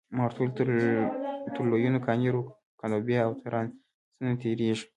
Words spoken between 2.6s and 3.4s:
کانوبایو او